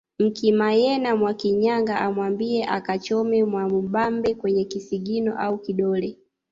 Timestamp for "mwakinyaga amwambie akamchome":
1.15-3.43